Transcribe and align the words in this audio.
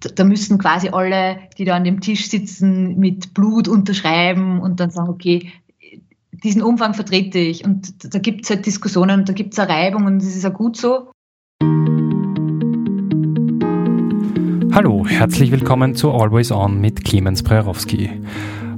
da 0.00 0.24
müssen 0.24 0.58
quasi 0.58 0.90
alle, 0.90 1.38
die 1.56 1.64
da 1.64 1.76
an 1.76 1.84
dem 1.84 2.00
Tisch 2.00 2.28
sitzen, 2.28 2.98
mit 2.98 3.34
Blut 3.34 3.68
unterschreiben 3.68 4.60
und 4.60 4.80
dann 4.80 4.90
sagen, 4.90 5.08
okay, 5.08 5.52
diesen 6.44 6.62
Umfang 6.62 6.94
vertrete 6.94 7.38
ich. 7.38 7.64
Und 7.64 8.14
da 8.14 8.18
gibt 8.18 8.44
es 8.44 8.50
halt 8.50 8.66
Diskussionen 8.66 9.20
und 9.20 9.28
da 9.28 9.32
gibt 9.32 9.54
es 9.54 9.58
eine 9.58 9.70
Reibung 9.70 10.06
und 10.06 10.18
das 10.20 10.36
ist 10.36 10.46
auch 10.46 10.54
gut 10.54 10.76
so. 10.76 11.10
Hallo, 14.72 15.04
herzlich 15.08 15.50
willkommen 15.50 15.96
zu 15.96 16.12
Always 16.12 16.52
On 16.52 16.80
mit 16.80 17.04
Clemens 17.04 17.42
Prerowski. 17.42 18.10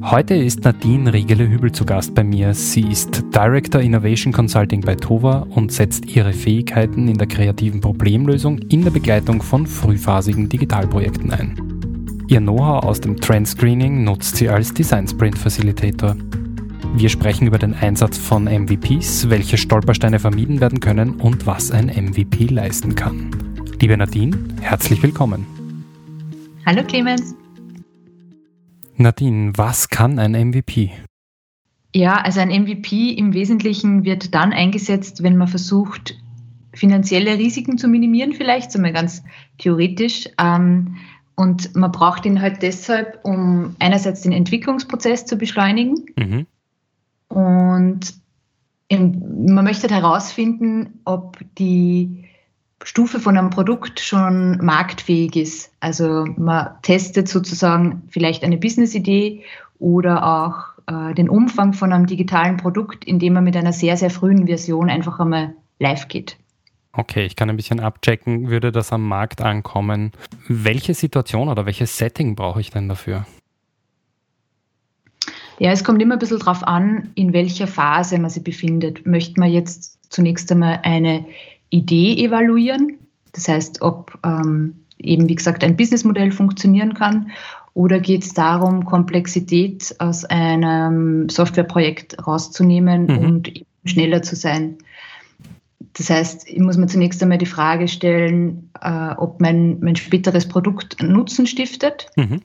Heute 0.03 0.35
ist 0.35 0.65
Nadine 0.65 1.13
Regele-Hübel 1.13 1.73
zu 1.73 1.85
Gast 1.85 2.15
bei 2.15 2.25
mir. 2.25 2.55
Sie 2.55 2.81
ist 2.81 3.23
Director 3.35 3.83
Innovation 3.83 4.33
Consulting 4.33 4.81
bei 4.81 4.95
Tova 4.95 5.47
und 5.51 5.71
setzt 5.71 6.07
ihre 6.07 6.33
Fähigkeiten 6.33 7.07
in 7.07 7.19
der 7.19 7.27
kreativen 7.27 7.83
Problemlösung 7.83 8.59
in 8.71 8.83
der 8.83 8.91
Begleitung 8.91 9.43
von 9.43 9.67
frühphasigen 9.67 10.49
Digitalprojekten 10.49 11.31
ein. 11.33 12.25
Ihr 12.29 12.41
Know-how 12.41 12.83
aus 12.83 13.01
dem 13.01 13.21
Trend 13.21 13.47
Screening 13.47 14.03
nutzt 14.03 14.37
sie 14.37 14.49
als 14.49 14.73
Design 14.73 15.07
Sprint 15.07 15.39
Facilitator. 15.39 16.17
Wir 16.95 17.11
sprechen 17.11 17.47
über 17.47 17.59
den 17.59 17.75
Einsatz 17.75 18.17
von 18.17 18.45
MVPs, 18.45 19.29
welche 19.29 19.59
Stolpersteine 19.59 20.19
vermieden 20.19 20.61
werden 20.61 20.81
können 20.81 21.17
und 21.17 21.47
was 21.47 21.71
ein 21.71 21.87
MVP 21.87 22.47
leisten 22.47 22.95
kann. 22.95 23.31
Liebe 23.81 23.97
Nadine, 23.99 24.37
herzlich 24.63 25.03
willkommen. 25.03 25.47
Hallo 26.65 26.83
Clemens. 26.85 27.35
Nadine, 29.01 29.53
was 29.57 29.89
kann 29.89 30.19
ein 30.19 30.33
MVP? 30.33 30.93
Ja, 31.95 32.19
also 32.19 32.41
ein 32.41 32.51
MVP 32.51 33.11
im 33.11 33.35
Wesentlichen 33.35 34.05
wird 34.05 34.35
dann 34.35 34.53
eingesetzt, 34.53 35.23
wenn 35.23 35.37
man 35.37 35.49
versucht, 35.49 36.15
finanzielle 36.73 37.37
Risiken 37.37 37.79
zu 37.79 37.89
minimieren, 37.89 38.33
vielleicht, 38.33 38.71
so 38.71 38.81
mal 38.81 38.93
ganz 38.93 39.25
theoretisch. 39.59 40.29
Ähm, 40.39 40.97
und 41.35 41.75
man 41.75 41.91
braucht 41.91 42.27
ihn 42.27 42.41
halt 42.41 42.63
deshalb, 42.63 43.21
um 43.25 43.75
einerseits 43.79 44.21
den 44.21 44.33
Entwicklungsprozess 44.33 45.27
zu 45.27 45.37
beschleunigen. 45.37 46.05
Mhm. 46.17 46.47
Und 47.29 48.15
man 48.91 49.65
möchte 49.65 49.89
herausfinden, 49.89 51.01
ob 51.05 51.39
die 51.59 52.25
Stufe 52.83 53.21
von 53.21 53.37
einem 53.37 53.51
Produkt 53.51 54.01
schon 54.01 54.59
marktfähig 54.65 55.37
ist. 55.37 55.73
Also 55.81 56.27
man 56.37 56.71
testet 56.83 57.29
sozusagen 57.29 58.03
vielleicht 58.09 58.43
eine 58.43 58.57
Business-Idee 58.57 59.43
oder 59.79 60.25
auch 60.25 60.65
äh, 60.87 61.15
den 61.15 61.29
Umfang 61.29 61.73
von 61.73 61.93
einem 61.93 62.07
digitalen 62.07 62.57
Produkt, 62.57 63.05
indem 63.05 63.35
man 63.35 63.45
mit 63.45 63.57
einer 63.57 63.73
sehr, 63.73 63.97
sehr 63.97 64.11
frühen 64.11 64.47
Version 64.47 64.89
einfach 64.89 65.21
einmal 65.21 65.55
live 65.79 66.09
geht. 66.09 66.37
Okay, 66.93 67.25
ich 67.25 67.37
kann 67.37 67.49
ein 67.49 67.57
bisschen 67.57 67.81
abchecken, 67.81 68.49
würde 68.49 68.73
das 68.73 68.93
am 68.93 69.07
Markt 69.07 69.41
ankommen. 69.41 70.13
Welche 70.49 70.95
Situation 70.95 71.49
oder 71.49 71.65
welches 71.65 71.97
Setting 71.97 72.35
brauche 72.35 72.61
ich 72.61 72.71
denn 72.71 72.89
dafür? 72.89 73.27
Ja, 75.59 75.71
es 75.71 75.85
kommt 75.85 76.03
immer 76.03 76.15
ein 76.15 76.19
bisschen 76.19 76.39
darauf 76.39 76.67
an, 76.67 77.11
in 77.15 77.33
welcher 77.33 77.67
Phase 77.67 78.19
man 78.19 78.31
sich 78.31 78.43
befindet. 78.43 79.07
Möchte 79.07 79.39
man 79.39 79.51
jetzt 79.51 79.99
zunächst 80.11 80.51
einmal 80.51 80.81
eine 80.83 81.27
Idee 81.71 82.25
evaluieren. 82.25 82.99
Das 83.33 83.49
heißt, 83.49 83.83
ob 83.83 84.19
ähm, 84.25 84.75
eben, 84.99 85.29
wie 85.29 85.35
gesagt, 85.35 85.65
ein 85.65 85.77
Businessmodell 85.77 86.33
funktionieren 86.33 86.95
kann 86.95 87.31
oder 87.75 88.01
geht 88.01 88.25
es 88.25 88.35
darum, 88.35 88.85
Komplexität 88.85 89.95
aus 89.99 90.25
einem 90.25 91.29
Softwareprojekt 91.29 92.27
rauszunehmen 92.27 93.07
mhm. 93.07 93.19
und 93.19 93.65
schneller 93.85 94.23
zu 94.23 94.37
sein. 94.37 94.79
Das 95.95 96.11
heißt, 96.11 96.49
ich 96.49 96.59
muss 96.59 96.77
mir 96.77 96.87
zunächst 96.87 97.23
einmal 97.23 97.39
die 97.39 97.47
Frage 97.47 97.89
stellen, 97.89 98.71
äh, 98.81 99.13
ob 99.17 99.41
mein, 99.41 99.79
mein 99.81 99.97
späteres 99.97 100.47
Produkt 100.47 101.03
Nutzen 101.03 101.47
stiftet 101.47 102.07
mhm. 102.17 102.43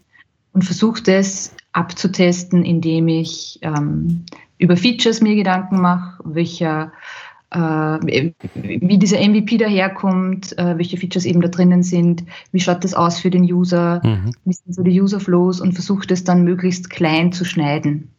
und 0.53 0.63
versuche 0.63 1.01
das 1.03 1.53
abzutesten, 1.73 2.63
indem 2.63 3.07
ich 3.07 3.59
ähm, 3.61 4.25
über 4.57 4.77
Features 4.77 5.21
mir 5.21 5.35
Gedanken 5.35 5.81
mache, 5.81 6.21
welcher 6.23 6.91
wie 7.55 8.97
dieser 8.97 9.19
MVP 9.19 9.57
daherkommt, 9.57 10.57
äh, 10.57 10.77
welche 10.77 10.97
Features 10.97 11.25
eben 11.25 11.41
da 11.41 11.47
drinnen 11.47 11.83
sind, 11.83 12.23
wie 12.51 12.59
schaut 12.59 12.83
das 12.83 12.93
aus 12.93 13.19
für 13.19 13.29
den 13.29 13.43
User, 13.43 14.01
mhm. 14.03 14.31
wie 14.43 14.53
sind 14.53 14.73
so 14.73 14.83
die 14.83 15.01
User-Flows 15.01 15.61
und 15.61 15.73
versucht 15.73 16.11
es 16.11 16.23
dann 16.23 16.43
möglichst 16.43 16.89
klein 16.89 17.31
zu 17.31 17.45
schneiden. 17.45 18.11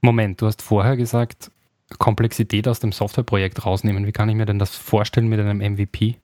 Moment, 0.00 0.40
du 0.40 0.46
hast 0.46 0.62
vorher 0.62 0.96
gesagt, 0.96 1.50
Komplexität 1.98 2.66
aus 2.66 2.80
dem 2.80 2.92
Softwareprojekt 2.92 3.64
rausnehmen. 3.64 4.06
Wie 4.06 4.12
kann 4.12 4.28
ich 4.28 4.34
mir 4.34 4.46
denn 4.46 4.58
das 4.58 4.74
vorstellen 4.74 5.28
mit 5.28 5.40
einem 5.40 5.58
MVP? 5.58 6.16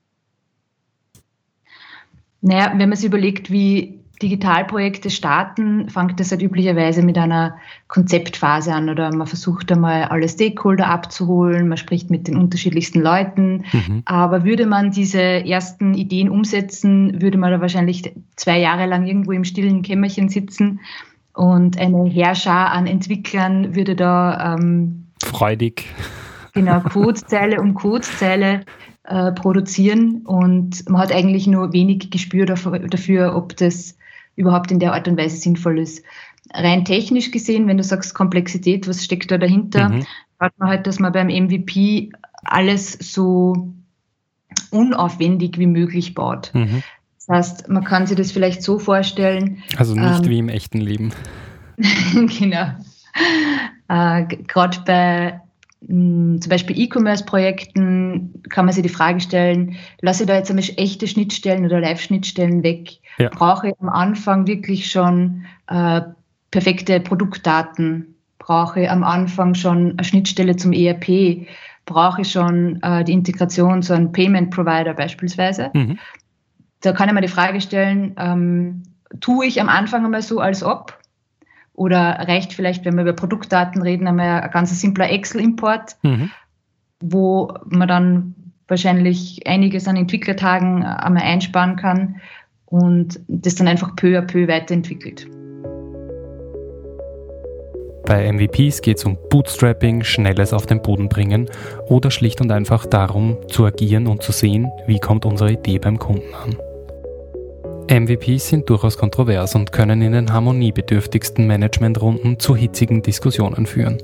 Naja, 2.40 2.72
wenn 2.76 2.88
man 2.88 2.96
sich 2.96 3.06
überlegt, 3.06 3.50
wie 3.50 4.00
Digitalprojekte 4.22 5.10
starten, 5.10 5.88
fängt 5.90 6.18
das 6.18 6.30
halt 6.30 6.42
üblicherweise 6.42 7.02
mit 7.02 7.16
einer 7.16 7.56
Konzeptphase 7.86 8.72
an 8.72 8.88
oder 8.88 9.14
man 9.14 9.26
versucht 9.26 9.70
einmal 9.70 10.04
alle 10.04 10.28
Stakeholder 10.28 10.88
abzuholen, 10.88 11.68
man 11.68 11.78
spricht 11.78 12.10
mit 12.10 12.26
den 12.26 12.36
unterschiedlichsten 12.36 13.00
Leuten. 13.00 13.64
Mhm. 13.72 14.02
Aber 14.04 14.44
würde 14.44 14.66
man 14.66 14.90
diese 14.90 15.20
ersten 15.20 15.94
Ideen 15.94 16.30
umsetzen, 16.30 17.22
würde 17.22 17.38
man 17.38 17.52
da 17.52 17.60
wahrscheinlich 17.60 18.12
zwei 18.36 18.58
Jahre 18.58 18.86
lang 18.86 19.06
irgendwo 19.06 19.32
im 19.32 19.44
stillen 19.44 19.82
Kämmerchen 19.82 20.28
sitzen 20.28 20.80
und 21.32 21.78
eine 21.78 22.08
Herrscher 22.08 22.72
an 22.72 22.88
Entwicklern 22.88 23.76
würde 23.76 23.94
da 23.94 24.56
ähm, 24.56 25.06
freudig 25.24 25.86
genau 26.52 26.80
Codezeile 26.92 27.60
um 27.60 27.74
Codezeile 27.74 28.64
äh, 29.04 29.32
produzieren 29.32 30.22
und 30.26 30.88
man 30.88 31.00
hat 31.00 31.12
eigentlich 31.12 31.46
nur 31.46 31.72
wenig 31.72 32.10
Gespür 32.10 32.44
dafür, 32.44 32.80
dafür, 32.80 33.36
ob 33.36 33.56
das 33.56 33.97
überhaupt 34.38 34.70
in 34.70 34.78
der 34.78 34.94
Art 34.94 35.08
und 35.08 35.18
Weise 35.18 35.36
sinnvoll 35.36 35.78
ist. 35.78 36.04
Rein 36.54 36.84
technisch 36.84 37.30
gesehen, 37.30 37.66
wenn 37.66 37.76
du 37.76 37.82
sagst 37.82 38.14
Komplexität, 38.14 38.88
was 38.88 39.04
steckt 39.04 39.30
da 39.30 39.36
dahinter, 39.36 39.90
mhm. 39.90 40.06
schaut 40.40 40.52
man 40.58 40.68
halt, 40.68 40.86
dass 40.86 40.98
man 40.98 41.12
beim 41.12 41.26
MVP 41.26 42.12
alles 42.44 42.92
so 42.92 43.74
unaufwendig 44.70 45.58
wie 45.58 45.66
möglich 45.66 46.14
baut. 46.14 46.52
Mhm. 46.54 46.82
Das 47.18 47.28
heißt, 47.36 47.68
man 47.68 47.84
kann 47.84 48.06
sich 48.06 48.16
das 48.16 48.32
vielleicht 48.32 48.62
so 48.62 48.78
vorstellen. 48.78 49.62
Also 49.76 49.94
nicht 49.94 50.24
ähm, 50.24 50.30
wie 50.30 50.38
im 50.38 50.48
echten 50.48 50.80
Leben. 50.80 51.12
genau. 52.38 52.68
Äh, 53.88 54.24
Gerade 54.46 54.78
bei 54.86 55.40
zum 55.86 56.40
Beispiel 56.48 56.78
E-Commerce-Projekten 56.78 58.42
kann 58.50 58.64
man 58.64 58.74
sich 58.74 58.82
die 58.82 58.88
Frage 58.88 59.20
stellen, 59.20 59.76
lasse 60.00 60.24
ich 60.24 60.28
da 60.28 60.36
jetzt 60.36 60.50
einmal 60.50 60.64
echte 60.76 61.06
Schnittstellen 61.06 61.64
oder 61.64 61.80
Live-Schnittstellen 61.80 62.62
weg? 62.62 62.98
Ja. 63.18 63.30
Brauche 63.30 63.68
ich 63.68 63.74
am 63.80 63.88
Anfang 63.88 64.46
wirklich 64.46 64.90
schon 64.90 65.44
äh, 65.68 66.00
perfekte 66.50 66.98
Produktdaten? 67.00 68.16
Brauche 68.38 68.82
ich 68.82 68.90
am 68.90 69.04
Anfang 69.04 69.54
schon 69.54 69.92
eine 69.92 70.04
Schnittstelle 70.04 70.56
zum 70.56 70.72
ERP? 70.72 71.46
Brauche 71.84 72.22
ich 72.22 72.32
schon 72.32 72.82
äh, 72.82 73.04
die 73.04 73.12
Integration 73.12 73.82
zu 73.82 73.94
einem 73.94 74.10
Payment 74.10 74.50
Provider 74.50 74.94
beispielsweise? 74.94 75.70
Mhm. 75.74 75.98
Da 76.80 76.92
kann 76.92 77.08
ich 77.08 77.14
mir 77.14 77.20
die 77.20 77.28
Frage 77.28 77.60
stellen, 77.60 78.14
ähm, 78.18 78.82
tue 79.20 79.46
ich 79.46 79.60
am 79.60 79.68
Anfang 79.68 80.04
einmal 80.04 80.22
so, 80.22 80.40
als 80.40 80.62
ob? 80.62 80.97
Oder 81.78 82.26
reicht 82.26 82.54
vielleicht, 82.54 82.84
wenn 82.84 82.96
wir 82.96 83.02
über 83.02 83.12
Produktdaten 83.12 83.80
reden, 83.82 84.08
einmal 84.08 84.40
ein 84.40 84.50
ganz 84.50 84.78
simpler 84.80 85.10
Excel-Import, 85.10 85.96
mhm. 86.02 86.32
wo 86.98 87.54
man 87.66 87.86
dann 87.86 88.34
wahrscheinlich 88.66 89.46
einiges 89.46 89.86
an 89.86 89.94
Entwicklertagen 89.94 90.82
einmal 90.82 91.22
einsparen 91.22 91.76
kann 91.76 92.16
und 92.66 93.20
das 93.28 93.54
dann 93.54 93.68
einfach 93.68 93.94
peu 93.94 94.18
à 94.18 94.22
peu 94.22 94.48
weiterentwickelt. 94.48 95.28
Bei 98.06 98.32
MVPs 98.32 98.82
geht 98.82 98.96
es 98.96 99.04
um 99.04 99.16
Bootstrapping, 99.30 100.02
schnelles 100.02 100.52
auf 100.52 100.66
den 100.66 100.82
Boden 100.82 101.08
bringen 101.08 101.48
oder 101.86 102.10
schlicht 102.10 102.40
und 102.40 102.50
einfach 102.50 102.86
darum 102.86 103.36
zu 103.46 103.64
agieren 103.64 104.08
und 104.08 104.24
zu 104.24 104.32
sehen, 104.32 104.68
wie 104.88 104.98
kommt 104.98 105.24
unsere 105.24 105.52
Idee 105.52 105.78
beim 105.78 106.00
Kunden 106.00 106.34
an. 106.34 106.56
MVPs 107.90 108.48
sind 108.48 108.68
durchaus 108.68 108.98
kontrovers 108.98 109.54
und 109.54 109.72
können 109.72 110.02
in 110.02 110.12
den 110.12 110.30
harmoniebedürftigsten 110.30 111.46
Managementrunden 111.46 112.38
zu 112.38 112.54
hitzigen 112.54 113.00
Diskussionen 113.00 113.64
führen. 113.64 113.96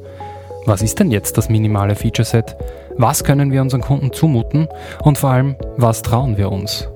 Was 0.65 0.81
ist 0.81 1.01
denn 1.01 1.11
jetzt 1.11 1.37
das 1.37 1.51
minimale 1.51 1.95
Feature-Set? 1.95 2.57
Was 2.97 3.25
können 3.25 3.53
wir 3.53 3.61
unseren 3.61 3.83
Kunden 3.83 4.11
zumuten? 4.11 4.69
Und 5.03 5.19
vor 5.19 5.31
allem, 5.31 5.57
was 5.77 6.01
trauen 6.01 6.39
wir 6.39 6.51
uns? 6.51 6.89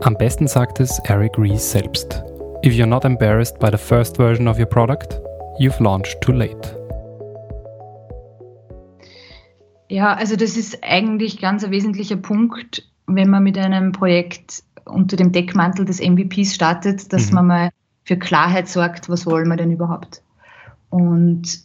Am 0.00 0.16
besten 0.16 0.46
sagt 0.46 0.78
es 0.78 1.00
Eric 1.00 1.36
Ries 1.38 1.72
selbst. 1.72 2.22
If 2.64 2.74
you're 2.74 2.86
not 2.86 3.04
embarrassed 3.04 3.58
by 3.58 3.70
the 3.72 3.76
first 3.76 4.16
version 4.16 4.46
of 4.46 4.60
your 4.60 4.66
product, 4.66 5.20
you've 5.58 5.82
launched 5.82 6.20
too 6.20 6.32
late. 6.32 6.78
Ja, 9.88 10.14
also 10.14 10.36
das 10.36 10.56
ist 10.56 10.78
eigentlich 10.82 11.40
ganz 11.40 11.64
ein 11.64 11.72
wesentlicher 11.72 12.16
Punkt, 12.16 12.88
wenn 13.08 13.28
man 13.28 13.42
mit 13.42 13.58
einem 13.58 13.90
Projekt 13.90 14.62
unter 14.86 15.16
dem 15.16 15.32
Deckmantel 15.32 15.84
des 15.84 16.00
MVPs 16.00 16.54
startet, 16.54 17.12
dass 17.12 17.28
mhm. 17.28 17.34
man 17.34 17.46
mal 17.46 17.70
für 18.04 18.16
Klarheit 18.16 18.68
sorgt, 18.68 19.08
was 19.08 19.26
wollen 19.26 19.48
wir 19.48 19.56
denn 19.56 19.70
überhaupt. 19.70 20.22
Und 20.90 21.64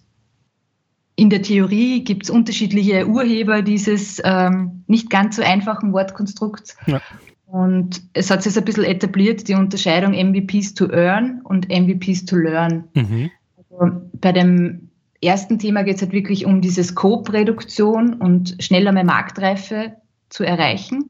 in 1.16 1.30
der 1.30 1.42
Theorie 1.42 2.04
gibt 2.04 2.24
es 2.24 2.30
unterschiedliche 2.30 3.06
Urheber 3.08 3.62
dieses 3.62 4.22
ähm, 4.24 4.84
nicht 4.88 5.10
ganz 5.10 5.36
so 5.36 5.42
einfachen 5.42 5.92
Wortkonstrukts. 5.92 6.78
Ja. 6.88 7.02
Und 7.46 8.02
es 8.14 8.32
hat 8.32 8.44
sich 8.44 8.58
ein 8.58 8.64
bisschen 8.64 8.86
etabliert, 8.86 9.48
die 9.48 9.56
Unterscheidung 9.56 10.14
MVPs 10.14 10.76
to 10.76 10.90
earn 10.92 11.42
und 11.44 11.68
MVPs 11.68 12.26
to 12.26 12.38
learn. 12.38 12.86
Mhm. 12.94 13.32
Also 13.58 14.02
bei 14.14 14.32
dem 14.32 14.90
ersten 15.22 15.60
Thema 15.60 15.84
geht 15.84 15.98
es 15.98 16.02
halt 16.02 16.14
wirklich 16.14 16.46
um 16.46 16.62
diese 16.62 16.84
Scope-Reduktion 16.84 18.14
und 18.14 18.56
schneller 18.60 18.92
mehr 18.92 19.04
Marktreife 19.04 19.94
zu 20.30 20.44
erreichen. 20.44 21.10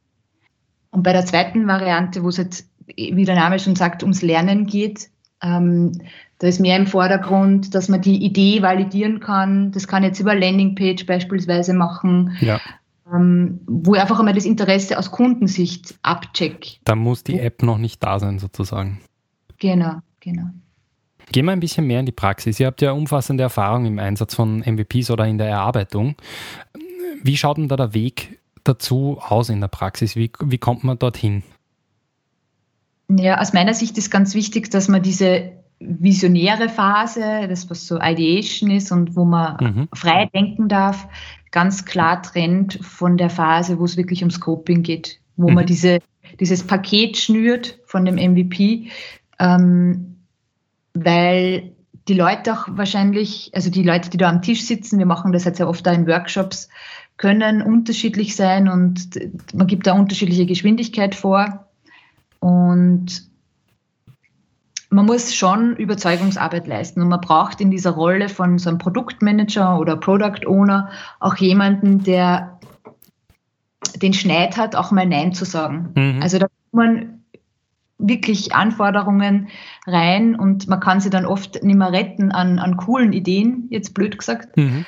Und 0.92 1.04
bei 1.04 1.14
der 1.14 1.26
zweiten 1.26 1.68
Variante, 1.68 2.24
wo 2.24 2.30
es 2.30 2.38
halt, 2.38 2.64
wie 2.96 3.26
der 3.26 3.36
Name 3.36 3.60
schon 3.60 3.76
sagt, 3.76 4.04
ums 4.04 4.22
Lernen 4.22 4.66
geht, 4.66 5.10
ähm, 5.42 6.02
da 6.40 6.48
ist 6.48 6.60
mehr 6.60 6.78
im 6.78 6.88
Vordergrund, 6.88 7.76
dass 7.76 7.90
man 7.90 8.02
die 8.02 8.24
Idee 8.24 8.62
validieren 8.62 9.20
kann. 9.20 9.72
Das 9.72 9.88
kann 9.88 10.04
jetzt 10.04 10.20
über 10.20 10.36
Landingpage 10.36 11.06
beispielsweise 11.06 11.74
machen. 11.74 12.38
Ja 12.40 12.60
ähm, 13.14 13.62
wo 13.66 13.96
ich 13.96 14.02
einfach 14.02 14.20
einmal 14.20 14.34
das 14.34 14.46
Interesse 14.46 14.98
aus 14.98 15.12
Kundensicht 15.12 15.98
abcheck. 16.02 16.80
Da 16.84 16.96
muss 16.96 17.24
die 17.24 17.40
App 17.40 17.64
noch 17.64 17.78
nicht 17.78 18.04
da 18.04 18.20
sein, 18.20 18.40
sozusagen. 18.40 19.00
Genau, 19.58 19.96
genau. 20.20 20.50
Gehen 21.32 21.46
wir 21.46 21.52
ein 21.52 21.60
bisschen 21.60 21.86
mehr 21.86 22.00
in 22.00 22.06
die 22.06 22.12
Praxis. 22.12 22.60
Ihr 22.60 22.68
habt 22.68 22.82
ja 22.82 22.92
umfassende 22.92 23.44
Erfahrung 23.44 23.86
im 23.86 24.00
Einsatz 24.00 24.36
von 24.36 24.60
MVPs 24.60 25.12
oder 25.12 25.28
in 25.28 25.38
der 25.38 25.48
Erarbeitung. 25.48 26.16
Wie 27.22 27.38
schaut 27.38 27.58
denn 27.58 27.68
da 27.68 27.76
der 27.76 27.94
Weg 27.94 28.39
dazu 28.70 29.18
aus 29.20 29.50
in 29.50 29.60
der 29.60 29.68
Praxis? 29.68 30.16
Wie, 30.16 30.32
wie 30.40 30.58
kommt 30.58 30.84
man 30.84 30.98
dorthin? 30.98 31.44
Ja, 33.10 33.42
aus 33.42 33.54
meiner 33.54 33.74
Sicht 33.74 33.98
ist 33.98 34.12
ganz 34.12 34.36
wichtig, 34.36 34.70
dass 34.70 34.88
man 34.88 35.02
diese 35.02 35.52
visionäre 35.80 36.70
Phase, 36.70 37.48
das 37.48 37.70
was 37.70 37.88
so 37.88 38.00
Ideation 38.00 38.70
ist 38.70 38.92
und 38.92 39.16
wo 39.16 39.26
man 39.26 39.58
mhm. 39.60 39.88
frei 39.94 40.30
denken 40.34 40.68
darf, 40.68 41.08
ganz 41.52 41.86
klar 41.86 42.22
trennt 42.22 42.80
von 42.84 43.18
der 43.18 43.30
Phase, 43.30 43.80
wo 43.80 43.86
es 43.86 43.98
wirklich 43.98 44.24
um 44.24 44.30
Scoping 44.30 44.84
geht, 44.84 45.20
wo 45.38 45.50
mhm. 45.50 45.56
man 45.56 45.66
diese, 45.66 46.00
dieses 46.40 46.64
Paket 46.64 47.18
schnürt 47.18 47.80
von 47.86 48.06
dem 48.06 48.16
MVP, 48.16 48.90
ähm, 49.40 50.18
weil 50.94 51.72
die 52.08 52.14
Leute 52.14 52.54
auch 52.54 52.68
wahrscheinlich, 52.70 53.52
also 53.54 53.70
die 53.70 53.84
Leute, 53.84 54.10
die 54.10 54.18
da 54.18 54.30
am 54.30 54.42
Tisch 54.42 54.66
sitzen, 54.66 55.00
wir 55.00 55.06
machen 55.06 55.32
das 55.32 55.46
jetzt 55.46 55.58
sehr 55.58 55.70
oft 55.70 55.86
da 55.86 55.94
in 55.94 56.08
Workshops, 56.08 56.68
können 57.20 57.62
unterschiedlich 57.62 58.36
sein 58.38 58.70
und 58.70 59.10
man 59.54 59.68
gibt 59.68 59.86
da 59.86 59.94
unterschiedliche 59.94 60.46
Geschwindigkeit 60.46 61.14
vor. 61.14 61.68
Und 62.40 63.28
man 64.90 65.06
muss 65.06 65.36
schon 65.36 65.76
Überzeugungsarbeit 65.76 66.66
leisten 66.66 67.02
und 67.02 67.10
man 67.10 67.20
braucht 67.20 67.60
in 67.60 67.72
dieser 67.72 67.92
Rolle 67.92 68.30
von 68.30 68.58
so 68.58 68.70
einem 68.70 68.78
Produktmanager 68.78 69.78
oder 69.78 69.98
Product 69.98 70.48
Owner 70.48 70.92
auch 71.20 71.36
jemanden, 71.36 72.04
der 72.04 72.58
den 73.98 74.14
Schneid 74.14 74.56
hat, 74.56 74.78
auch 74.78 74.92
mal 74.92 75.06
Nein 75.06 75.34
zu 75.34 75.44
sagen. 75.44 75.92
Mhm. 75.96 76.22
Also 76.24 76.40
da 76.40 76.48
kommen 76.72 77.26
wirklich 77.98 78.56
Anforderungen 78.56 79.50
rein 79.86 80.36
und 80.36 80.70
man 80.70 80.80
kann 80.80 81.02
sie 81.02 81.10
dann 81.10 81.26
oft 81.26 81.62
nicht 81.66 81.76
mehr 81.76 81.92
retten 81.92 82.32
an, 82.32 82.60
an 82.60 82.78
coolen 82.78 83.12
Ideen, 83.12 83.68
jetzt 83.72 83.94
blöd 83.94 84.18
gesagt. 84.18 84.56
Mhm. 84.56 84.86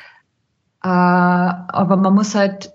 Äh, 0.84 0.88
aber 0.88 1.98
man 1.98 2.16
muss 2.16 2.36
halt 2.36 2.72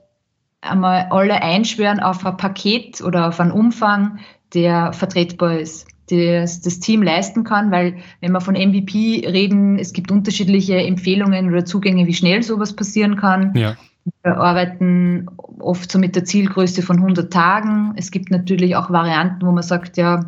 einmal 0.61 1.08
alle 1.11 1.43
einschwören 1.43 2.00
auf 2.00 2.25
ein 2.25 2.37
Paket 2.37 3.00
oder 3.00 3.29
auf 3.29 3.41
einen 3.41 3.53
Umfang, 3.53 4.19
der 4.55 4.93
vertretbar 4.93 5.58
ist 5.58 5.88
das, 6.11 6.61
das 6.61 6.79
Team 6.79 7.03
leisten 7.03 7.44
kann, 7.44 7.70
weil 7.70 7.97
wenn 8.20 8.32
wir 8.32 8.41
von 8.41 8.55
MVP 8.55 9.26
reden, 9.26 9.79
es 9.79 9.93
gibt 9.93 10.11
unterschiedliche 10.11 10.76
Empfehlungen 10.76 11.50
oder 11.50 11.64
Zugänge, 11.64 12.06
wie 12.06 12.14
schnell 12.14 12.43
sowas 12.43 12.76
passieren 12.76 13.17
kann. 13.17 13.53
Ja. 13.56 13.76
Wir 14.23 14.37
arbeiten 14.37 15.26
oft 15.58 15.91
so 15.91 15.99
mit 15.99 16.14
der 16.14 16.25
Zielgröße 16.25 16.82
von 16.82 16.99
100 16.99 17.32
Tagen. 17.32 17.93
Es 17.97 18.12
gibt 18.12 18.31
natürlich 18.31 18.76
auch 18.76 18.91
Varianten, 18.91 19.44
wo 19.44 19.50
man 19.50 19.64
sagt, 19.64 19.97
ja, 19.97 20.25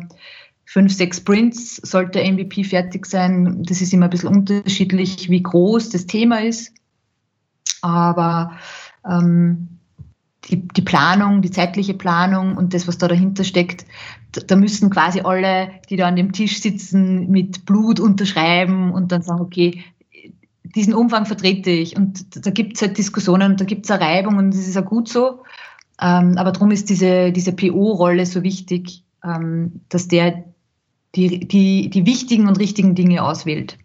fünf, 0.65 0.93
sechs 0.93 1.17
Sprints 1.17 1.77
sollte 1.77 2.19
MVP 2.19 2.65
fertig 2.65 3.05
sein. 3.05 3.63
Das 3.63 3.81
ist 3.81 3.93
immer 3.93 4.07
ein 4.07 4.09
bisschen 4.09 4.29
unterschiedlich, 4.29 5.29
wie 5.29 5.41
groß 5.41 5.91
das 5.91 6.07
Thema 6.07 6.41
ist. 6.41 6.73
Aber 7.81 8.53
ähm, 9.07 9.79
die, 10.45 10.67
die 10.67 10.81
Planung, 10.81 11.41
die 11.41 11.51
zeitliche 11.51 11.93
Planung 11.93 12.57
und 12.57 12.73
das, 12.73 12.87
was 12.87 12.97
da 12.97 13.07
dahinter 13.07 13.43
steckt, 13.43 13.85
da 14.31 14.55
müssen 14.55 14.89
quasi 14.89 15.21
alle, 15.21 15.69
die 15.89 15.95
da 15.95 16.07
an 16.07 16.15
dem 16.15 16.31
Tisch 16.31 16.61
sitzen, 16.61 17.29
mit 17.29 17.65
Blut 17.65 17.99
unterschreiben 17.99 18.91
und 18.91 19.11
dann 19.11 19.21
sagen, 19.21 19.41
okay, 19.41 19.83
diesen 20.75 20.93
Umfang 20.93 21.25
vertrete 21.25 21.71
ich. 21.71 21.95
Und 21.95 22.45
da 22.45 22.51
gibt 22.51 22.75
es 22.75 22.81
halt 22.81 22.97
Diskussionen 22.97 23.53
und 23.53 23.61
da 23.61 23.65
gibt 23.65 23.85
es 23.85 23.91
eine 23.91 24.01
Reibung 24.01 24.37
und 24.37 24.51
das 24.51 24.67
ist 24.67 24.77
auch 24.77 24.85
gut 24.85 25.09
so. 25.09 25.43
Ähm, 26.01 26.37
aber 26.37 26.51
darum 26.51 26.71
ist 26.71 26.89
diese, 26.89 27.31
diese 27.31 27.51
PO-Rolle 27.51 28.25
so 28.25 28.43
wichtig, 28.43 29.03
ähm, 29.23 29.81
dass 29.89 30.07
der 30.07 30.45
die, 31.15 31.47
die, 31.47 31.89
die 31.89 32.05
wichtigen 32.05 32.47
und 32.47 32.59
richtigen 32.59 32.95
Dinge 32.95 33.23
auswählt. 33.23 33.77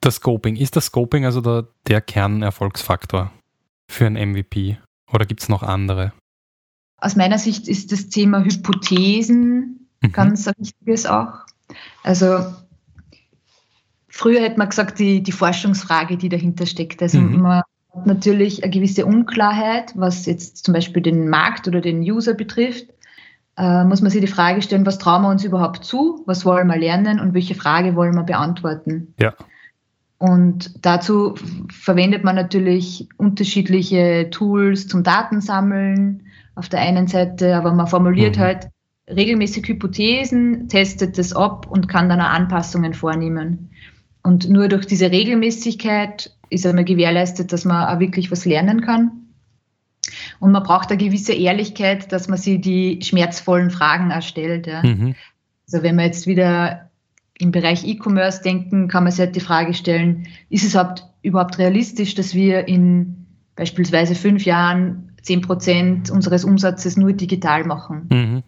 Das 0.00 0.16
Scoping, 0.16 0.56
ist 0.56 0.76
das 0.76 0.86
Scoping 0.86 1.24
also 1.24 1.40
der, 1.40 1.66
der 1.86 2.00
Kernerfolgsfaktor 2.00 3.32
für 3.88 4.06
ein 4.06 4.14
MVP? 4.14 4.78
Oder 5.12 5.24
gibt 5.24 5.40
es 5.40 5.48
noch 5.48 5.62
andere? 5.62 6.12
Aus 6.98 7.16
meiner 7.16 7.38
Sicht 7.38 7.68
ist 7.68 7.92
das 7.92 8.08
Thema 8.08 8.44
Hypothesen 8.44 9.88
mhm. 10.02 10.12
ganz 10.12 10.46
ein 10.46 10.54
wichtiges 10.58 11.06
auch. 11.06 11.32
Also 12.02 12.44
früher 14.08 14.40
hätte 14.40 14.58
man 14.58 14.68
gesagt, 14.68 14.98
die, 14.98 15.22
die 15.22 15.32
Forschungsfrage, 15.32 16.16
die 16.16 16.28
dahinter 16.28 16.66
steckt. 16.66 17.02
Also 17.02 17.20
mhm. 17.20 17.40
man 17.40 17.62
hat 17.94 18.06
natürlich 18.06 18.62
eine 18.62 18.72
gewisse 18.72 19.06
Unklarheit, 19.06 19.92
was 19.94 20.26
jetzt 20.26 20.64
zum 20.64 20.74
Beispiel 20.74 21.02
den 21.02 21.28
Markt 21.28 21.68
oder 21.68 21.80
den 21.80 22.00
User 22.00 22.34
betrifft. 22.34 22.86
Äh, 23.56 23.84
muss 23.84 24.02
man 24.02 24.10
sich 24.10 24.20
die 24.20 24.26
Frage 24.26 24.62
stellen, 24.62 24.86
was 24.86 24.98
trauen 24.98 25.22
wir 25.22 25.30
uns 25.30 25.44
überhaupt 25.44 25.84
zu, 25.84 26.22
was 26.26 26.44
wollen 26.44 26.68
wir 26.68 26.76
lernen 26.76 27.18
und 27.18 27.34
welche 27.34 27.54
Frage 27.54 27.96
wollen 27.96 28.14
wir 28.14 28.22
beantworten. 28.22 29.14
Ja. 29.18 29.34
Und 30.18 30.84
dazu 30.84 31.34
verwendet 31.70 32.24
man 32.24 32.34
natürlich 32.34 33.08
unterschiedliche 33.16 34.28
Tools 34.30 34.88
zum 34.88 35.04
Datensammeln 35.04 36.24
auf 36.56 36.68
der 36.68 36.80
einen 36.80 37.06
Seite, 37.06 37.56
aber 37.56 37.72
man 37.72 37.86
formuliert 37.86 38.36
mhm. 38.36 38.40
halt 38.40 38.68
regelmäßig 39.08 39.68
Hypothesen, 39.68 40.68
testet 40.68 41.18
das 41.18 41.32
ab 41.32 41.66
und 41.70 41.88
kann 41.88 42.08
dann 42.08 42.20
auch 42.20 42.30
Anpassungen 42.30 42.94
vornehmen. 42.94 43.70
Und 44.22 44.50
nur 44.50 44.68
durch 44.68 44.86
diese 44.86 45.10
Regelmäßigkeit 45.10 46.36
ist 46.50 46.66
einmal 46.66 46.84
gewährleistet, 46.84 47.52
dass 47.52 47.64
man 47.64 47.88
auch 47.88 48.00
wirklich 48.00 48.30
was 48.30 48.44
lernen 48.44 48.80
kann. 48.80 49.12
Und 50.40 50.52
man 50.52 50.62
braucht 50.62 50.90
eine 50.90 50.98
gewisse 50.98 51.32
Ehrlichkeit, 51.32 52.12
dass 52.12 52.28
man 52.28 52.38
sich 52.38 52.60
die 52.60 53.00
schmerzvollen 53.02 53.70
Fragen 53.70 54.10
erstellt. 54.10 54.66
Ja. 54.66 54.82
Mhm. 54.82 55.14
Also 55.66 55.82
wenn 55.82 55.96
man 55.96 56.06
jetzt 56.06 56.26
wieder 56.26 56.87
im 57.38 57.52
Bereich 57.52 57.86
E-Commerce 57.86 58.42
denken, 58.42 58.88
kann 58.88 59.04
man 59.04 59.12
sich 59.12 59.20
halt 59.20 59.36
die 59.36 59.40
Frage 59.40 59.72
stellen, 59.72 60.26
ist 60.50 60.64
es 60.64 60.78
überhaupt 61.22 61.58
realistisch, 61.58 62.14
dass 62.14 62.34
wir 62.34 62.68
in 62.68 63.26
beispielsweise 63.54 64.14
fünf 64.14 64.44
Jahren 64.44 65.12
zehn 65.22 65.40
Prozent 65.40 66.10
unseres 66.10 66.44
Umsatzes 66.44 66.96
nur 66.96 67.12
digital 67.12 67.64
machen? 67.64 68.08
Mhm. 68.10 68.42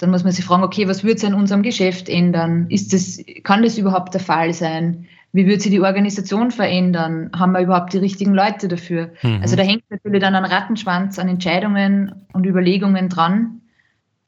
Dann 0.00 0.10
muss 0.10 0.24
man 0.24 0.32
sich 0.32 0.44
fragen, 0.44 0.64
okay, 0.64 0.88
was 0.88 1.04
wird 1.04 1.18
sich 1.18 1.28
in 1.28 1.34
unserem 1.34 1.62
Geschäft 1.62 2.08
ändern? 2.08 2.66
Ist 2.68 2.92
das, 2.92 3.18
kann 3.42 3.62
das 3.62 3.78
überhaupt 3.78 4.14
der 4.14 4.20
Fall 4.20 4.52
sein? 4.52 5.06
Wie 5.32 5.46
wird 5.46 5.62
sich 5.62 5.70
die 5.70 5.80
Organisation 5.80 6.50
verändern? 6.50 7.30
Haben 7.36 7.52
wir 7.52 7.60
überhaupt 7.60 7.92
die 7.92 7.98
richtigen 7.98 8.34
Leute 8.34 8.68
dafür? 8.68 9.12
Mhm. 9.22 9.40
Also 9.42 9.56
da 9.56 9.62
hängt 9.62 9.84
natürlich 9.90 10.20
dann 10.20 10.34
ein 10.34 10.44
Rattenschwanz 10.44 11.18
an 11.18 11.28
Entscheidungen 11.28 12.26
und 12.32 12.46
Überlegungen 12.46 13.08
dran. 13.08 13.60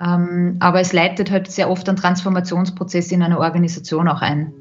Ähm, 0.00 0.56
aber 0.60 0.80
es 0.80 0.92
leitet 0.92 1.30
halt 1.30 1.50
sehr 1.50 1.70
oft 1.70 1.88
einen 1.88 1.96
Transformationsprozess 1.96 3.12
in 3.12 3.22
einer 3.22 3.38
Organisation 3.38 4.08
auch 4.08 4.20
ein. 4.20 4.52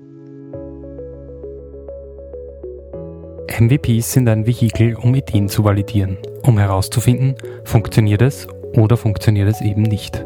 MVPs 3.59 4.13
sind 4.13 4.27
ein 4.27 4.45
Vehikel, 4.45 4.95
um 4.95 5.15
Ideen 5.15 5.47
zu 5.47 5.63
validieren, 5.63 6.17
um 6.43 6.57
herauszufinden, 6.57 7.35
funktioniert 7.63 8.21
es 8.21 8.47
oder 8.73 8.97
funktioniert 8.97 9.47
es 9.47 9.61
eben 9.61 9.81
nicht. 9.83 10.25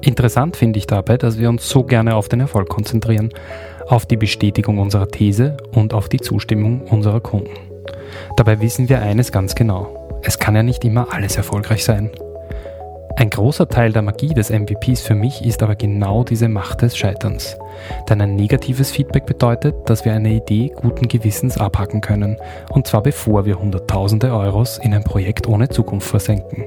Interessant 0.00 0.56
finde 0.56 0.78
ich 0.78 0.86
dabei, 0.86 1.16
dass 1.16 1.38
wir 1.38 1.48
uns 1.48 1.68
so 1.68 1.84
gerne 1.84 2.14
auf 2.16 2.28
den 2.28 2.40
Erfolg 2.40 2.68
konzentrieren, 2.68 3.28
auf 3.86 4.06
die 4.06 4.16
Bestätigung 4.16 4.78
unserer 4.78 5.08
These 5.08 5.56
und 5.74 5.94
auf 5.94 6.08
die 6.08 6.20
Zustimmung 6.20 6.82
unserer 6.88 7.20
Kunden. 7.20 7.50
Dabei 8.36 8.60
wissen 8.60 8.88
wir 8.88 9.02
eines 9.02 9.32
ganz 9.32 9.54
genau. 9.54 10.20
Es 10.22 10.38
kann 10.38 10.56
ja 10.56 10.62
nicht 10.62 10.84
immer 10.84 11.12
alles 11.12 11.36
erfolgreich 11.36 11.84
sein. 11.84 12.10
Ein 13.16 13.30
großer 13.30 13.68
Teil 13.68 13.92
der 13.92 14.02
Magie 14.02 14.32
des 14.32 14.50
MVPs 14.50 15.02
für 15.02 15.14
mich 15.14 15.44
ist 15.44 15.62
aber 15.62 15.76
genau 15.76 16.24
diese 16.24 16.48
Macht 16.48 16.82
des 16.82 16.96
Scheiterns. 16.96 17.58
Denn 18.08 18.20
ein 18.20 18.36
negatives 18.36 18.90
Feedback 18.90 19.26
bedeutet, 19.26 19.74
dass 19.86 20.04
wir 20.04 20.14
eine 20.14 20.32
Idee 20.32 20.72
guten 20.74 21.08
Gewissens 21.08 21.58
abhacken 21.58 22.00
können, 22.00 22.38
und 22.70 22.86
zwar 22.86 23.02
bevor 23.02 23.44
wir 23.44 23.58
Hunderttausende 23.58 24.32
Euros 24.32 24.78
in 24.78 24.94
ein 24.94 25.04
Projekt 25.04 25.46
ohne 25.46 25.68
Zukunft 25.68 26.08
versenken. 26.08 26.64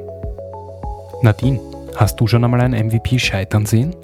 Nadine, 1.22 1.60
hast 1.96 2.20
du 2.20 2.28
schon 2.28 2.44
einmal 2.44 2.62
ein 2.62 2.72
MVP 2.72 3.18
scheitern 3.18 3.66
sehen? 3.66 3.96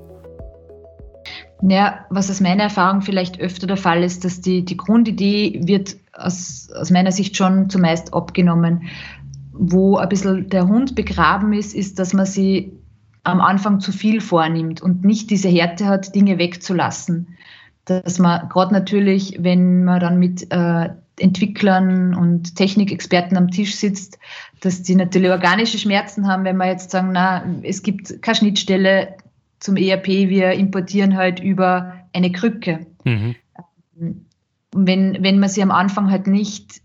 Ja, 1.61 2.05
was 2.09 2.31
aus 2.31 2.41
meiner 2.41 2.63
Erfahrung 2.63 3.01
vielleicht 3.01 3.39
öfter 3.39 3.67
der 3.67 3.77
Fall 3.77 4.03
ist, 4.03 4.25
dass 4.25 4.41
die, 4.41 4.65
die 4.65 4.77
Grundidee 4.77 5.61
wird 5.63 5.95
aus, 6.13 6.69
aus 6.75 6.89
meiner 6.89 7.11
Sicht 7.11 7.37
schon 7.37 7.69
zumeist 7.69 8.15
abgenommen 8.15 8.89
wo 9.51 9.97
ein 9.97 10.09
bisschen 10.09 10.49
der 10.49 10.67
Hund 10.67 10.95
begraben 10.95 11.53
ist, 11.53 11.75
ist, 11.75 11.99
dass 11.99 12.13
man 12.13 12.25
sie 12.25 12.73
am 13.23 13.41
Anfang 13.41 13.79
zu 13.79 13.91
viel 13.91 14.21
vornimmt 14.21 14.81
und 14.81 15.03
nicht 15.03 15.29
diese 15.29 15.49
Härte 15.49 15.85
hat, 15.85 16.15
Dinge 16.15 16.37
wegzulassen. 16.37 17.37
Dass 17.85 18.19
man 18.19 18.49
gerade 18.49 18.73
natürlich, 18.73 19.37
wenn 19.39 19.83
man 19.83 19.99
dann 19.99 20.19
mit 20.19 20.51
äh, 20.51 20.89
Entwicklern 21.19 22.15
und 22.15 22.55
Technikexperten 22.55 23.37
am 23.37 23.51
Tisch 23.51 23.75
sitzt, 23.75 24.17
dass 24.61 24.81
die 24.81 24.95
natürlich 24.95 25.29
organische 25.29 25.77
Schmerzen 25.77 26.27
haben, 26.27 26.43
wenn 26.43 26.57
wir 26.57 26.67
jetzt 26.67 26.91
sagen, 26.91 27.11
na, 27.11 27.43
es 27.63 27.83
gibt 27.83 28.21
keine 28.21 28.35
Schnittstelle 28.35 29.15
zum 29.59 29.77
ERP, 29.77 30.07
wir 30.07 30.53
importieren 30.53 31.15
halt 31.15 31.39
über 31.39 31.93
eine 32.13 32.31
Krücke. 32.31 32.87
Mhm. 33.03 33.35
Wenn, 34.73 35.17
wenn 35.21 35.39
man 35.39 35.49
sie 35.49 35.61
am 35.61 35.71
Anfang 35.71 36.09
halt 36.09 36.27
nicht 36.27 36.81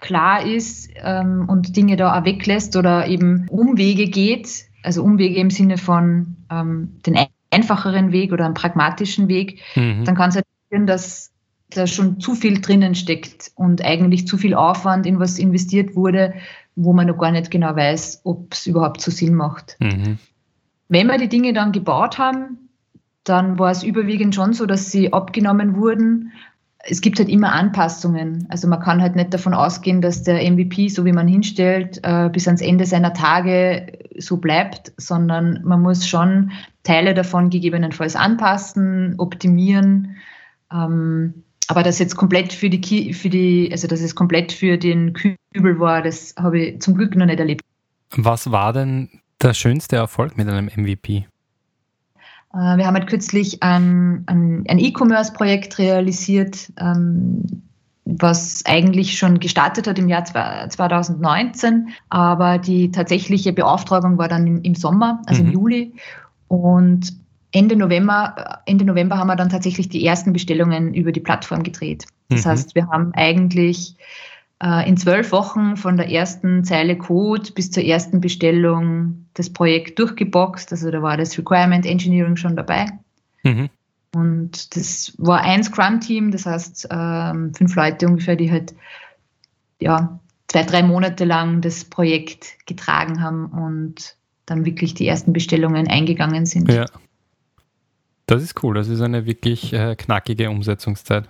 klar 0.00 0.44
ist 0.44 0.90
ähm, 0.96 1.46
und 1.48 1.76
Dinge 1.76 1.96
da 1.96 2.18
auch 2.18 2.24
weglässt 2.24 2.76
oder 2.76 3.06
eben 3.06 3.48
Umwege 3.48 4.06
geht, 4.06 4.66
also 4.82 5.02
Umwege 5.02 5.36
im 5.36 5.50
Sinne 5.50 5.78
von 5.78 6.36
ähm, 6.50 7.00
den 7.06 7.18
einfacheren 7.50 8.12
Weg 8.12 8.32
oder 8.32 8.44
einen 8.44 8.54
pragmatischen 8.54 9.28
Weg, 9.28 9.60
mhm. 9.74 10.04
dann 10.04 10.14
kann 10.14 10.30
es 10.30 10.36
halt 10.36 10.46
passieren, 10.62 10.86
dass 10.86 11.32
da 11.70 11.86
schon 11.86 12.20
zu 12.20 12.34
viel 12.34 12.60
drinnen 12.60 12.94
steckt 12.94 13.50
und 13.56 13.84
eigentlich 13.84 14.26
zu 14.26 14.38
viel 14.38 14.54
Aufwand 14.54 15.06
in 15.06 15.18
was 15.18 15.38
investiert 15.38 15.96
wurde, 15.96 16.34
wo 16.76 16.92
man 16.92 17.08
noch 17.08 17.18
gar 17.18 17.32
nicht 17.32 17.50
genau 17.50 17.74
weiß, 17.74 18.20
ob 18.24 18.52
es 18.52 18.66
überhaupt 18.66 19.00
so 19.00 19.10
Sinn 19.10 19.34
macht. 19.34 19.76
Mhm. 19.80 20.18
Wenn 20.88 21.08
wir 21.08 21.18
die 21.18 21.28
Dinge 21.28 21.52
dann 21.52 21.72
gebaut 21.72 22.18
haben, 22.18 22.68
dann 23.24 23.58
war 23.58 23.72
es 23.72 23.82
überwiegend 23.82 24.34
schon 24.34 24.52
so, 24.52 24.66
dass 24.66 24.92
sie 24.92 25.12
abgenommen 25.12 25.76
wurden 25.76 26.32
es 26.88 27.00
gibt 27.00 27.18
halt 27.18 27.28
immer 27.28 27.52
Anpassungen. 27.52 28.46
Also 28.48 28.68
man 28.68 28.80
kann 28.80 29.00
halt 29.00 29.16
nicht 29.16 29.34
davon 29.34 29.54
ausgehen, 29.54 30.00
dass 30.00 30.22
der 30.22 30.48
MVP, 30.50 30.88
so 30.88 31.04
wie 31.04 31.12
man 31.12 31.28
hinstellt, 31.28 32.00
äh, 32.02 32.28
bis 32.28 32.46
ans 32.46 32.60
Ende 32.60 32.86
seiner 32.86 33.12
Tage 33.12 33.92
so 34.18 34.36
bleibt, 34.38 34.92
sondern 34.96 35.60
man 35.64 35.82
muss 35.82 36.08
schon 36.08 36.52
Teile 36.82 37.14
davon 37.14 37.50
gegebenenfalls 37.50 38.16
anpassen, 38.16 39.14
optimieren. 39.18 40.16
Ähm, 40.72 41.42
aber 41.68 41.82
das 41.82 41.98
jetzt 41.98 42.16
komplett 42.16 42.52
für 42.52 42.70
die, 42.70 43.12
für 43.12 43.28
die, 43.28 43.68
also 43.72 43.88
dass 43.88 44.00
es 44.00 44.14
komplett 44.14 44.52
für 44.52 44.78
den 44.78 45.12
Kübel 45.12 45.80
war, 45.80 46.02
das 46.02 46.34
habe 46.38 46.60
ich 46.60 46.80
zum 46.80 46.94
Glück 46.94 47.16
noch 47.16 47.26
nicht 47.26 47.40
erlebt. 47.40 47.62
Was 48.14 48.52
war 48.52 48.72
denn 48.72 49.08
der 49.42 49.52
schönste 49.52 49.96
Erfolg 49.96 50.36
mit 50.36 50.48
einem 50.48 50.66
MVP? 50.66 51.26
Äh, 52.56 52.78
wir 52.78 52.86
haben 52.86 52.94
halt 52.94 53.06
kürzlich 53.06 53.62
ein, 53.62 54.24
ein, 54.26 54.64
ein 54.68 54.78
E-Commerce-Projekt 54.78 55.78
realisiert, 55.78 56.72
ähm, 56.78 57.42
was 58.04 58.64
eigentlich 58.66 59.18
schon 59.18 59.40
gestartet 59.40 59.86
hat 59.86 59.98
im 59.98 60.08
Jahr 60.08 60.24
2019, 60.24 61.88
aber 62.08 62.58
die 62.58 62.92
tatsächliche 62.92 63.52
Beauftragung 63.52 64.16
war 64.16 64.28
dann 64.28 64.62
im, 64.62 64.74
Sommer, 64.76 65.20
also 65.26 65.42
mhm. 65.42 65.48
im 65.48 65.54
Juli. 65.54 65.92
Und 66.46 67.12
Ende 67.50 67.74
November, 67.74 68.60
Ende 68.66 68.84
November 68.84 69.18
haben 69.18 69.26
wir 69.26 69.36
dann 69.36 69.48
tatsächlich 69.48 69.88
die 69.88 70.06
ersten 70.06 70.32
Bestellungen 70.32 70.94
über 70.94 71.10
die 71.10 71.20
Plattform 71.20 71.64
gedreht. 71.64 72.04
Das 72.28 72.44
mhm. 72.44 72.50
heißt, 72.50 72.74
wir 72.76 72.86
haben 72.86 73.12
eigentlich 73.14 73.96
in 74.58 74.96
zwölf 74.96 75.32
Wochen 75.32 75.76
von 75.76 75.98
der 75.98 76.10
ersten 76.10 76.64
Zeile 76.64 76.96
Code 76.96 77.52
bis 77.52 77.70
zur 77.70 77.84
ersten 77.84 78.22
Bestellung 78.22 79.26
das 79.34 79.50
Projekt 79.50 79.98
durchgeboxt. 79.98 80.72
Also 80.72 80.90
da 80.90 81.02
war 81.02 81.18
das 81.18 81.36
Requirement 81.36 81.84
Engineering 81.84 82.36
schon 82.36 82.56
dabei. 82.56 82.86
Mhm. 83.42 83.68
Und 84.14 84.74
das 84.74 85.12
war 85.18 85.42
ein 85.42 85.62
Scrum-Team, 85.62 86.30
das 86.30 86.46
heißt 86.46 86.88
ähm, 86.90 87.52
fünf 87.52 87.76
Leute 87.76 88.06
ungefähr, 88.06 88.36
die 88.36 88.50
halt 88.50 88.74
ja, 89.78 90.18
zwei, 90.48 90.62
drei 90.62 90.82
Monate 90.82 91.26
lang 91.26 91.60
das 91.60 91.84
Projekt 91.84 92.54
getragen 92.64 93.22
haben 93.22 93.46
und 93.46 94.16
dann 94.46 94.64
wirklich 94.64 94.94
die 94.94 95.06
ersten 95.06 95.34
Bestellungen 95.34 95.88
eingegangen 95.88 96.46
sind. 96.46 96.72
Ja. 96.72 96.86
Das 98.26 98.42
ist 98.42 98.62
cool, 98.62 98.74
das 98.74 98.88
ist 98.88 99.02
eine 99.02 99.26
wirklich 99.26 99.72
äh, 99.72 99.96
knackige 99.96 100.48
Umsetzungszeit. 100.48 101.28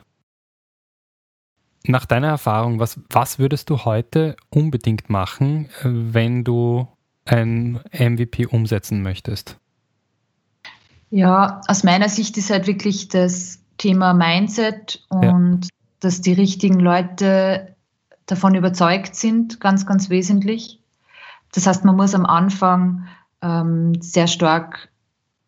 Nach 1.88 2.04
deiner 2.04 2.28
Erfahrung, 2.28 2.78
was, 2.78 3.00
was 3.10 3.38
würdest 3.38 3.70
du 3.70 3.84
heute 3.84 4.36
unbedingt 4.50 5.08
machen, 5.10 5.68
wenn 5.82 6.44
du 6.44 6.88
ein 7.24 7.80
MVP 7.92 8.46
umsetzen 8.46 9.02
möchtest? 9.02 9.58
Ja, 11.10 11.60
aus 11.68 11.84
meiner 11.84 12.08
Sicht 12.08 12.36
ist 12.36 12.50
halt 12.50 12.66
wirklich 12.66 13.08
das 13.08 13.60
Thema 13.78 14.14
Mindset 14.14 15.04
und 15.08 15.64
ja. 15.64 15.70
dass 16.00 16.20
die 16.20 16.32
richtigen 16.32 16.80
Leute 16.80 17.76
davon 18.26 18.54
überzeugt 18.54 19.14
sind, 19.14 19.60
ganz, 19.60 19.86
ganz 19.86 20.10
wesentlich. 20.10 20.80
Das 21.52 21.66
heißt, 21.66 21.84
man 21.84 21.96
muss 21.96 22.14
am 22.14 22.26
Anfang 22.26 23.06
ähm, 23.40 24.00
sehr 24.00 24.26
stark 24.26 24.88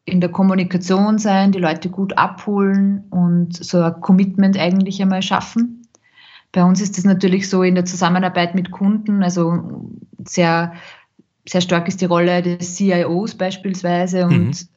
in 0.04 0.20
der 0.20 0.30
Kommunikation 0.30 1.18
sein, 1.18 1.52
die 1.52 1.58
Leute 1.58 1.90
gut 1.90 2.16
abholen 2.16 3.04
und 3.10 3.62
so 3.62 3.82
ein 3.82 4.00
Commitment 4.00 4.56
eigentlich 4.56 5.02
einmal 5.02 5.22
schaffen. 5.22 5.77
Bei 6.52 6.64
uns 6.64 6.80
ist 6.80 6.96
es 6.96 7.04
natürlich 7.04 7.48
so 7.48 7.62
in 7.62 7.74
der 7.74 7.84
Zusammenarbeit 7.84 8.54
mit 8.54 8.70
Kunden, 8.70 9.22
also 9.22 9.90
sehr, 10.24 10.72
sehr 11.46 11.60
stark 11.60 11.88
ist 11.88 12.00
die 12.00 12.06
Rolle 12.06 12.42
des 12.42 12.76
CIOs 12.76 13.34
beispielsweise 13.34 14.24
und 14.24 14.48
mhm. 14.48 14.68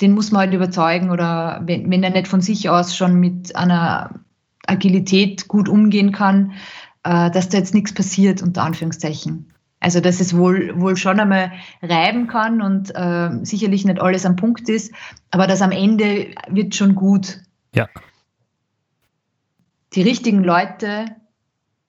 den 0.00 0.12
muss 0.12 0.32
man 0.32 0.40
halt 0.40 0.54
überzeugen 0.54 1.10
oder 1.10 1.62
wenn, 1.64 1.90
wenn 1.90 2.02
er 2.02 2.10
nicht 2.10 2.28
von 2.28 2.42
sich 2.42 2.68
aus 2.68 2.94
schon 2.94 3.18
mit 3.18 3.56
einer 3.56 4.20
Agilität 4.66 5.48
gut 5.48 5.68
umgehen 5.68 6.12
kann, 6.12 6.52
äh, 7.04 7.30
dass 7.30 7.48
da 7.48 7.58
jetzt 7.58 7.74
nichts 7.74 7.94
passiert, 7.94 8.42
unter 8.42 8.62
Anführungszeichen. 8.62 9.52
Also, 9.80 10.00
dass 10.00 10.20
es 10.20 10.36
wohl, 10.36 10.72
wohl 10.80 10.96
schon 10.96 11.20
einmal 11.20 11.52
reiben 11.82 12.26
kann 12.26 12.60
und 12.60 12.94
äh, 12.94 13.30
sicherlich 13.42 13.84
nicht 13.84 14.00
alles 14.00 14.26
am 14.26 14.36
Punkt 14.36 14.68
ist, 14.68 14.92
aber 15.30 15.46
das 15.46 15.62
am 15.62 15.70
Ende 15.70 16.28
wird 16.48 16.74
schon 16.74 16.94
gut. 16.94 17.40
Ja 17.74 17.86
die 19.94 20.02
richtigen 20.02 20.42
Leute 20.44 21.06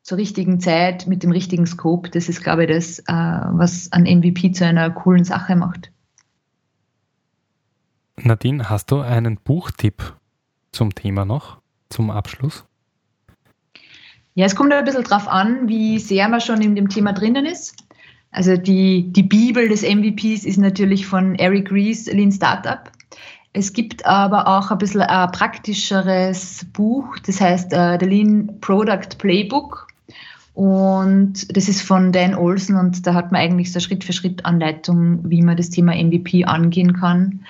zur 0.03 0.17
richtigen 0.17 0.59
Zeit 0.59 1.05
mit 1.07 1.23
dem 1.23 1.31
richtigen 1.31 1.65
Scope, 1.65 2.09
das 2.09 2.29
ist, 2.29 2.41
glaube 2.41 2.63
ich, 2.63 2.69
das, 2.69 2.99
äh, 2.99 3.03
was 3.13 3.91
ein 3.91 4.03
MVP 4.03 4.53
zu 4.53 4.65
einer 4.65 4.89
coolen 4.89 5.25
Sache 5.25 5.55
macht. 5.55 5.91
Nadine, 8.15 8.69
hast 8.69 8.91
du 8.91 9.01
einen 9.01 9.37
Buchtipp 9.37 10.15
zum 10.71 10.95
Thema 10.95 11.25
noch, 11.25 11.59
zum 11.89 12.09
Abschluss? 12.09 12.65
Ja, 14.33 14.45
es 14.45 14.55
kommt 14.55 14.71
ein 14.71 14.85
bisschen 14.85 15.03
darauf 15.03 15.27
an, 15.27 15.67
wie 15.67 15.99
sehr 15.99 16.29
man 16.29 16.41
schon 16.41 16.61
in 16.61 16.75
dem 16.75 16.89
Thema 16.89 17.11
drinnen 17.11 17.45
ist. 17.45 17.75
Also 18.31 18.55
die, 18.55 19.11
die 19.11 19.23
Bibel 19.23 19.67
des 19.67 19.81
MVPs 19.81 20.45
ist 20.45 20.57
natürlich 20.57 21.07
von 21.07 21.35
Eric 21.35 21.71
Ries, 21.71 22.05
Lean 22.05 22.31
Startup. 22.31 22.91
Es 23.57 23.73
gibt 23.73 24.05
aber 24.05 24.47
auch 24.47 24.69
ein 24.69 24.77
bisschen 24.77 25.01
ein 25.01 25.31
praktischeres 25.31 26.63
Buch, 26.73 27.17
das 27.25 27.41
heißt 27.41 27.73
uh, 27.73 27.97
The 27.99 28.05
Lean 28.05 28.59
Product 28.61 29.17
Playbook. 29.17 29.87
Und 30.53 31.57
das 31.57 31.67
ist 31.67 31.81
von 31.81 32.11
Dan 32.11 32.35
Olsen 32.35 32.75
und 32.75 33.07
da 33.07 33.15
hat 33.15 33.31
man 33.31 33.41
eigentlich 33.41 33.73
so 33.73 33.79
Schritt-für-Schritt-Anleitung, 33.79 35.27
wie 35.27 35.41
man 35.41 35.57
das 35.57 35.71
Thema 35.71 35.95
MVP 35.95 36.45
angehen 36.45 36.93
kann. 36.99 37.45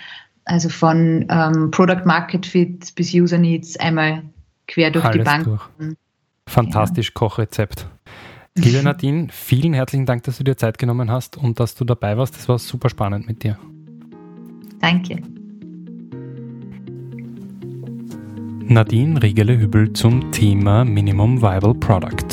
Also 0.46 0.70
von 0.70 1.26
ähm, 1.30 1.72
Product 1.72 2.06
Market 2.06 2.46
Fit 2.46 2.96
bis 2.96 3.14
User 3.14 3.38
Needs 3.38 3.78
einmal 3.78 4.24
quer 4.68 4.92
durch 4.92 5.04
Alles 5.04 5.18
die 5.18 5.24
Bank. 5.24 5.44
Durch. 5.44 5.70
Fantastisch 6.48 7.08
ja. 7.08 7.14
Kochrezept. 7.16 7.86
Liebe 8.56 8.82
Nadine, 8.84 9.28
vielen 9.30 9.74
herzlichen 9.74 10.06
Dank, 10.06 10.24
dass 10.24 10.38
du 10.38 10.46
dir 10.46 10.56
Zeit 10.56 10.78
genommen 10.78 11.12
hast 11.12 11.36
und 11.36 11.60
dass 11.60 11.76
du 11.76 11.84
dabei 11.84 12.18
warst. 12.18 12.38
Das 12.38 12.48
war 12.48 12.60
super 12.60 12.90
spannend 12.90 13.28
mit 13.28 13.44
dir. 13.44 13.58
Danke. 14.80 15.22
Nadine 18.70 19.22
Riegele-Hübel 19.24 19.94
zum 19.94 20.30
Thema 20.34 20.84
Minimum 20.84 21.42
Viable 21.42 21.74
Product. 21.74 22.28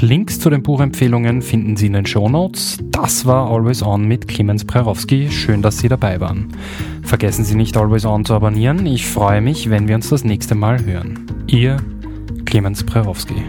Links 0.00 0.40
zu 0.40 0.48
den 0.48 0.62
Buchempfehlungen 0.62 1.42
finden 1.42 1.76
Sie 1.76 1.88
in 1.88 1.92
den 1.92 2.06
Show 2.06 2.26
Notes. 2.26 2.78
Das 2.90 3.26
war 3.26 3.50
Always 3.50 3.82
On 3.82 4.08
mit 4.08 4.26
Clemens 4.26 4.64
Prerowski. 4.64 5.30
Schön, 5.30 5.60
dass 5.60 5.78
Sie 5.78 5.88
dabei 5.88 6.20
waren. 6.20 6.48
Vergessen 7.02 7.44
Sie 7.44 7.54
nicht 7.54 7.76
Always 7.76 8.06
On 8.06 8.24
zu 8.24 8.32
abonnieren. 8.32 8.86
Ich 8.86 9.06
freue 9.06 9.42
mich, 9.42 9.68
wenn 9.68 9.86
wir 9.86 9.94
uns 9.94 10.08
das 10.08 10.24
nächste 10.24 10.54
Mal 10.54 10.82
hören. 10.82 11.26
Ihr 11.48 11.76
Clemens 12.46 12.82
Prerowski. 12.82 13.42